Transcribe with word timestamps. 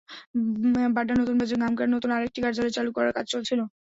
বাড্ডা 0.95 1.13
নতুন 1.15 1.35
বাজারে 1.39 1.59
গামকার 1.63 1.87
নতুন 1.95 2.09
আরেকটি 2.13 2.39
কার্যালয় 2.41 2.75
চালু 2.77 2.89
করার 2.93 3.13
কাজ 3.17 3.25
চলছিল। 3.33 3.59